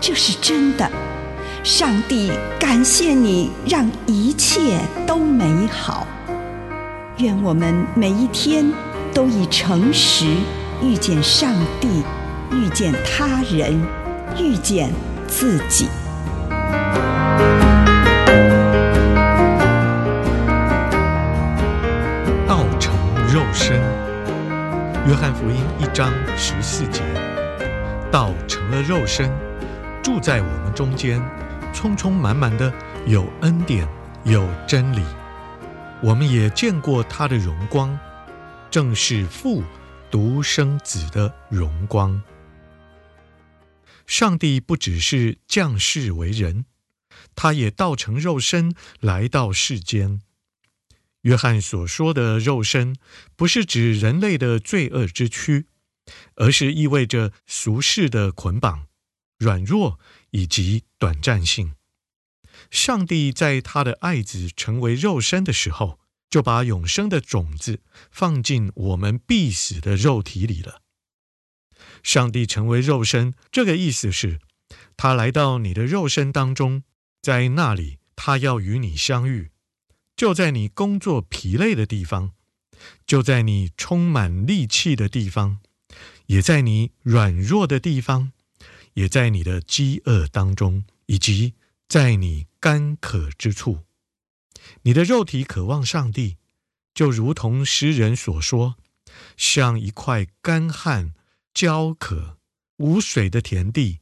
[0.00, 0.88] 这是真的，
[1.64, 6.06] 上帝感谢你，让一切都美好。
[7.18, 8.70] 愿我们每一天
[9.12, 10.26] 都以诚实
[10.82, 12.02] 遇见上帝，
[12.52, 13.80] 遇见他人，
[14.38, 14.92] 遇见
[15.26, 15.88] 自己。
[22.46, 22.94] 道成
[23.32, 23.80] 肉身，
[25.08, 27.00] 约翰福音一章十四节，
[28.10, 29.45] 道成了肉身。
[30.06, 31.20] 住在我们中间，
[31.74, 32.72] 充充满满的
[33.08, 33.88] 有恩典，
[34.24, 35.04] 有真理。
[36.00, 37.98] 我们也见过他的荣光，
[38.70, 39.64] 正是父
[40.08, 42.22] 独生子的荣光。
[44.06, 46.66] 上帝不只是降世为人，
[47.34, 50.20] 他也道成肉身来到世间。
[51.22, 52.94] 约翰所说的肉身，
[53.34, 55.66] 不是指人类的罪恶之躯，
[56.36, 58.86] 而是意味着俗世的捆绑。
[59.38, 59.98] 软弱
[60.30, 61.74] 以及短暂性。
[62.70, 70.82] 上帝在他的爱子成为肉身的时候，就把永生的种子放进我们必死的肉体里了。
[72.02, 74.40] 上帝成为肉身，这个意思是，
[74.96, 76.82] 他来到你的肉身当中，
[77.20, 79.50] 在那里，他要与你相遇，
[80.16, 82.32] 就在你工作疲累的地方，
[83.06, 85.58] 就在你充满力气的地方，
[86.26, 88.32] 也在你软弱的地方。
[88.96, 91.52] 也在你的饥饿当中，以及
[91.86, 93.84] 在你干渴之处，
[94.82, 96.38] 你的肉体渴望上帝，
[96.94, 98.76] 就如同诗人所说，
[99.36, 101.12] 像一块干旱、
[101.52, 102.38] 焦渴、
[102.78, 104.00] 无水的田地，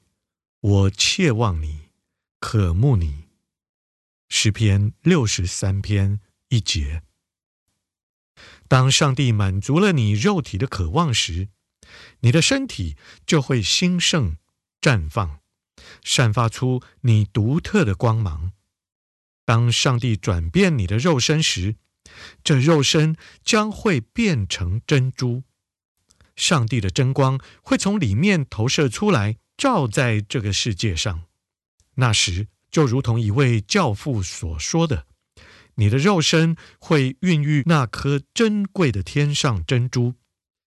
[0.60, 1.88] 我切望你，
[2.38, 3.24] 渴慕你。
[4.28, 7.02] 诗篇六十三篇一节。
[8.68, 11.48] 当上帝满足了你肉体的渴望时，
[12.20, 14.36] 你的身体就会兴盛。
[14.84, 15.40] 绽放，
[16.04, 18.52] 散发出你独特的光芒。
[19.46, 21.76] 当上帝转变你的肉身时，
[22.42, 25.42] 这肉身将会变成珍珠。
[26.36, 31.22] 上帝的真光会从里面投射出来，照在这个世界上。
[31.94, 35.06] 那时，就如同一位教父所说的
[35.76, 40.12] ：“你的肉身会孕育那颗珍贵的天上珍珠，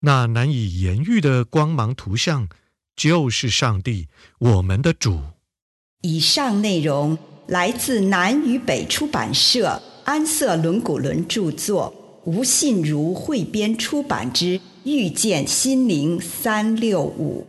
[0.00, 2.48] 那难以言喻的光芒图像。”
[2.97, 4.09] 就是上帝，
[4.39, 5.21] 我们的主。
[6.03, 11.93] 以上内容来自南与北出版社安瑟伦古伦著作，
[12.25, 17.47] 吴信如汇编出版之《遇见心灵三六五》。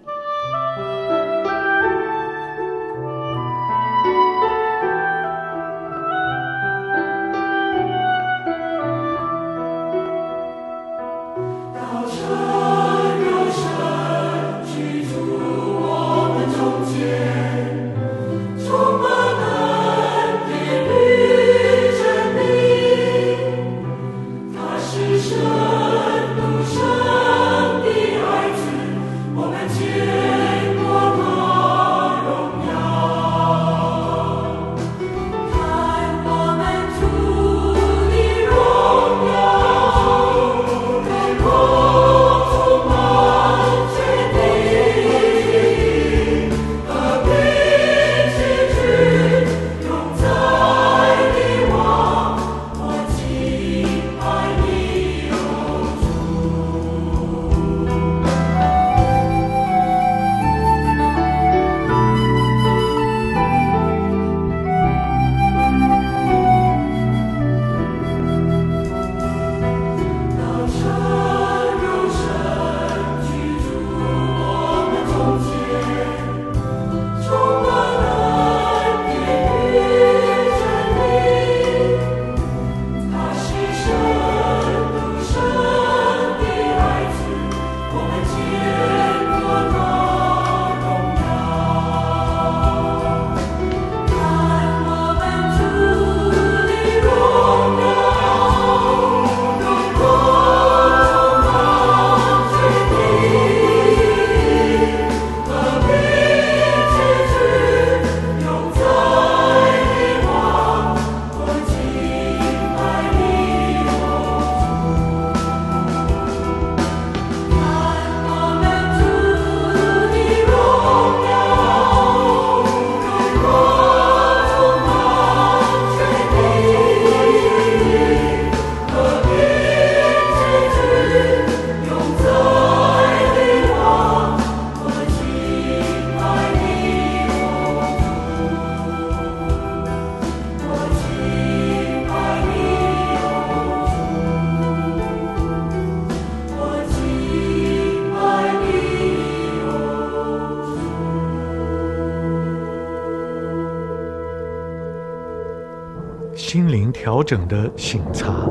[156.57, 158.49] 心灵调整的醒茶。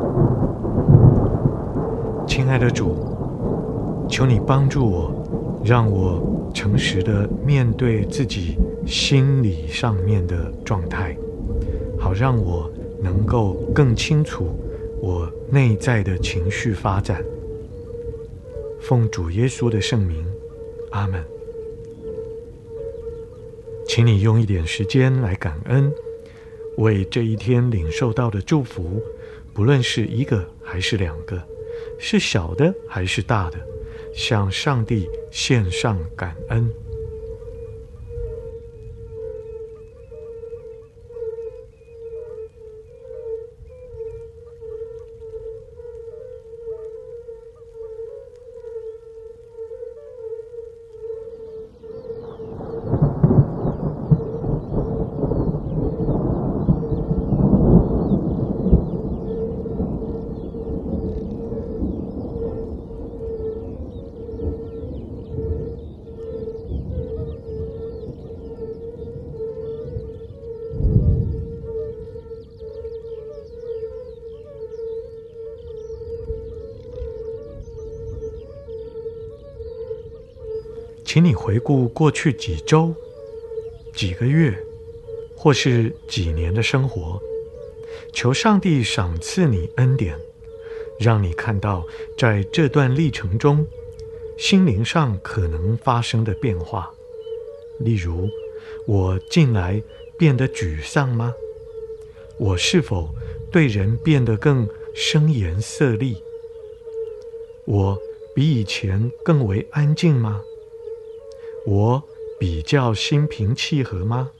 [2.25, 2.95] 亲爱的主，
[4.09, 11.17] 求你帮助我，让我诚实的面对自己心理上面的状态，
[11.99, 12.71] 好让我
[13.03, 14.51] 能够更清楚
[15.03, 17.25] 我内在的情绪发展。
[18.79, 20.25] 奉主耶稣的圣名，
[20.93, 21.25] 阿门。
[23.89, 25.93] 请你用一点时间来感恩，
[26.77, 29.03] 为这一天领受到的祝福，
[29.53, 31.43] 不论是一个还是两个，
[31.99, 33.59] 是小的还是大的，
[34.15, 36.71] 向上帝献上感恩。
[81.07, 82.93] 请你回顾过去几周、
[83.95, 84.53] 几个月，
[85.37, 87.23] 或是几年的生活，
[88.13, 90.19] 求上帝赏赐你恩典，
[90.99, 91.87] 让你看到
[92.19, 93.65] 在这段历程中，
[94.37, 96.91] 心灵上可能发生的变化。
[97.79, 98.29] 例如，
[98.85, 99.81] 我近来
[100.19, 101.33] 变得沮丧吗？
[102.37, 103.11] 我是否
[103.53, 106.17] 对人变得更声颜色厉？
[107.65, 107.97] 我
[108.35, 110.43] 比以前更为安静吗？
[111.67, 112.03] 我
[112.39, 114.31] 比较心平气和吗？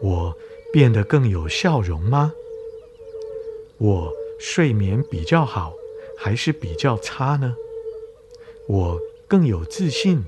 [0.00, 0.34] 我
[0.72, 2.32] 变得更有笑容吗？
[3.78, 5.74] 我睡眠比较好，
[6.16, 7.56] 还是比较差呢？
[8.68, 10.22] 我更有自信，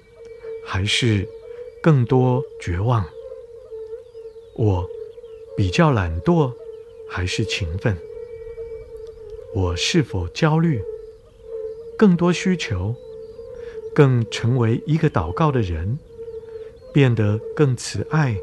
[0.64, 1.28] 还是
[1.80, 3.08] 更多绝望？
[4.56, 4.88] 我
[5.56, 6.52] 比较懒惰，
[7.08, 7.96] 还是勤奋？
[9.54, 10.82] 我是否焦虑？
[11.96, 12.94] 更多需求？
[13.94, 15.98] 更成为一个祷告的人，
[16.92, 18.36] 变得更慈爱，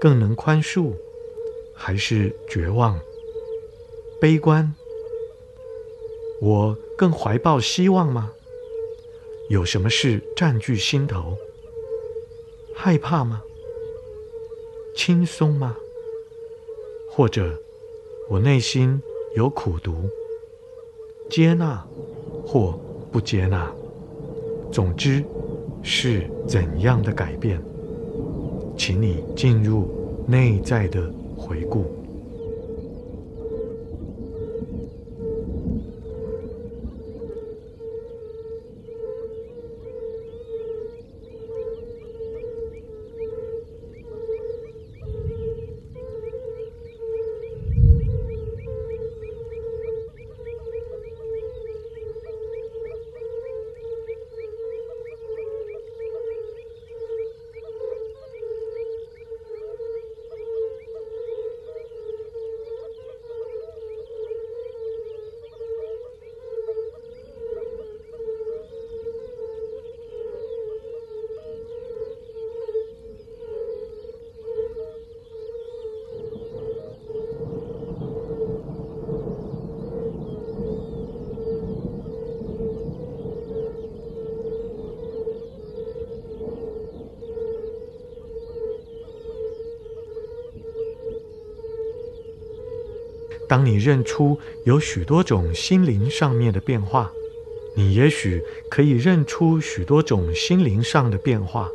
[0.00, 0.92] 更能宽恕，
[1.74, 3.00] 还是绝望、
[4.20, 4.74] 悲观？
[6.40, 8.32] 我更怀抱希望吗？
[9.48, 11.36] 有什么事占据心头？
[12.74, 13.42] 害怕吗？
[14.96, 15.76] 轻松吗？
[17.10, 17.60] 或者
[18.28, 19.02] 我内心
[19.34, 20.08] 有苦读？
[21.28, 21.86] 接纳
[22.46, 22.78] 或
[23.10, 23.72] 不接纳？
[24.72, 25.22] 总之，
[25.82, 27.60] 是怎样的改变？
[28.74, 29.86] 请你进入
[30.26, 31.84] 内在的回顾。
[93.52, 97.12] 当你认出有许多种心灵上面的变化，
[97.76, 101.68] 你也许可以认出许多种心灵上的变化，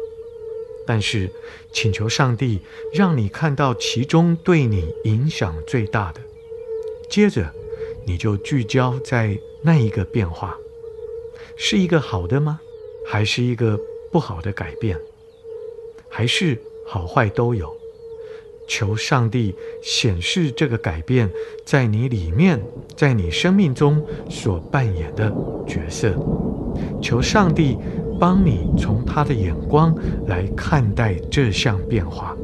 [0.87, 1.29] 但是
[1.71, 6.21] 请求上帝让你看到其中对你影响最大的。
[7.11, 7.53] 接着，
[8.07, 10.57] 你就聚焦在那一个变化，
[11.55, 12.59] 是一个好的吗？
[13.05, 13.79] 还是一个
[14.11, 14.99] 不好的改变？
[16.09, 16.57] 还是
[16.87, 17.76] 好坏都有？
[18.67, 21.29] 求上帝显示这个改变
[21.65, 22.61] 在你里面，
[22.95, 25.33] 在你生命中所扮演的
[25.65, 26.13] 角色。
[27.01, 27.77] 求上帝
[28.19, 29.95] 帮你从他的眼光
[30.27, 32.35] 来看待这项变化，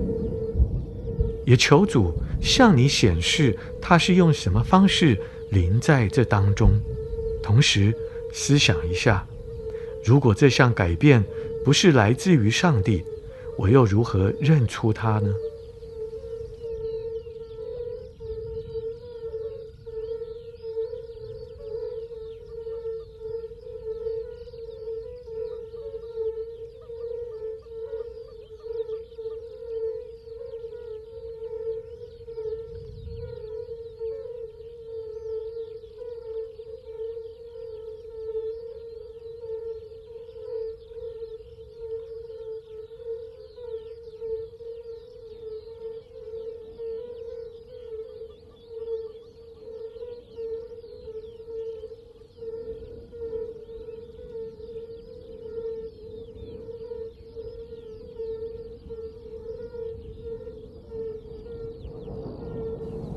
[1.45, 5.19] 也求主向你显示他是用什么方式
[5.51, 6.71] 临在这当中。
[7.43, 7.93] 同时
[8.31, 9.27] 思想一下，
[10.03, 11.23] 如果这项改变
[11.63, 13.03] 不是来自于上帝，
[13.57, 15.29] 我又如何认出他呢？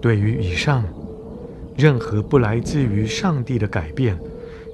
[0.01, 0.85] 对于以上
[1.77, 4.19] 任何不来自于上帝的改变，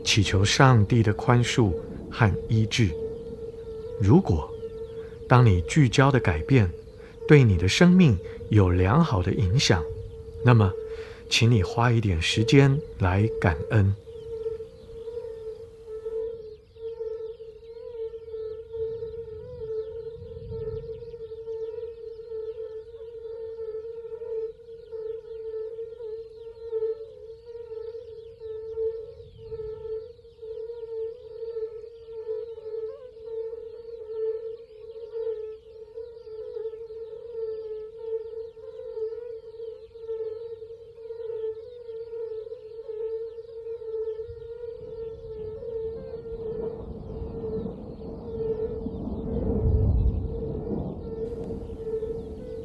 [0.05, 1.73] 祈求上帝的宽恕
[2.11, 2.91] 和医治。
[4.01, 4.49] 如果
[5.29, 6.71] 当你聚焦的改变
[7.27, 8.19] 对你的生命
[8.51, 9.83] 有良好的影响，
[10.45, 10.71] 那么，
[11.31, 13.95] 请你花一点时间来感恩。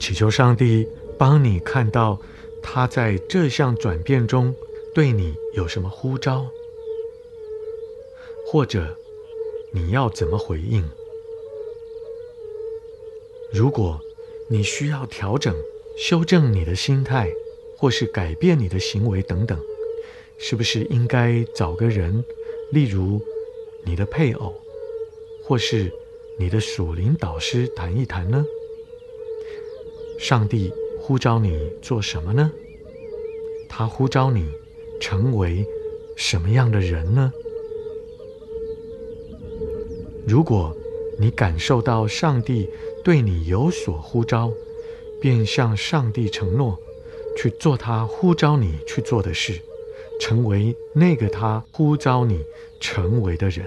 [0.08, 0.88] 祈求上帝
[1.18, 2.18] 帮你看到
[2.64, 4.56] 他在这项转变中
[4.96, 6.48] 对你有什么呼召，
[8.46, 8.98] 或者
[9.74, 10.90] 你要怎么回应。
[13.52, 14.00] 如果
[14.48, 15.54] 你需要调整、
[15.98, 17.30] 修正你的心态，
[17.76, 19.60] 或是改变你的行为等等，
[20.38, 22.24] 是不是应该找个人，
[22.72, 23.22] 例如
[23.84, 24.56] 你的配偶，
[25.44, 25.92] 或是
[26.40, 28.46] 你的属灵导师谈一谈呢？
[30.18, 32.52] 上帝呼召你做什么呢？
[33.70, 34.50] 他呼召你
[35.00, 35.66] 成为
[36.16, 37.32] 什么样的人呢？
[40.28, 40.76] 如果
[41.20, 42.70] 你感受到上帝
[43.04, 44.52] 对你有所呼召，
[45.22, 46.78] 便向上帝承诺，
[47.38, 49.62] 去做他呼召你去做的事，
[50.20, 52.44] 成为那个他呼召你
[52.80, 53.66] 成为的人。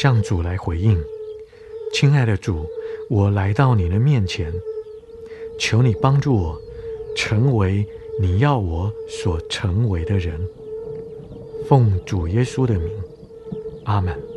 [0.00, 0.98] 向主来回应，
[1.92, 2.64] 亲爱的主，
[3.10, 4.50] 我来到你的面前，
[5.58, 6.58] 求你帮助我，
[7.14, 7.86] 成为
[8.18, 10.40] 你要我所成为的人。
[11.68, 12.90] 奉主耶稣的名，
[13.84, 14.29] 阿门。